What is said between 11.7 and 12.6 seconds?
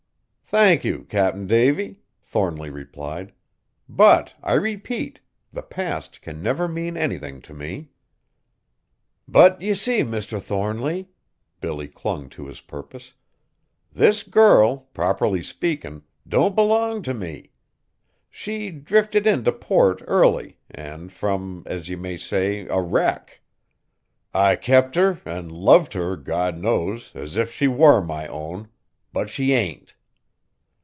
clung to his